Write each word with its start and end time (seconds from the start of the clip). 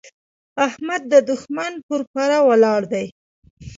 احمد 0.67 1.01
د 1.11 1.13
دوښمن 1.29 1.73
پر 1.87 2.01
پره 2.11 2.37
ولاړ 2.47 2.81
دی. 2.93 3.07